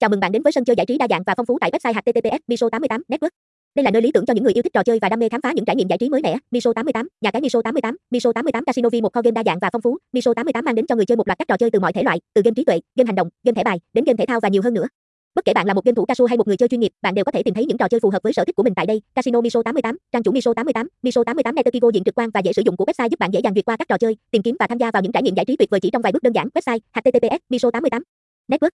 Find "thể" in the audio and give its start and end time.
11.92-12.02, 14.16-14.26, 17.32-17.42